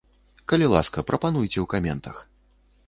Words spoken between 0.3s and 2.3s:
Калі ласка, прапануйце ў каментах.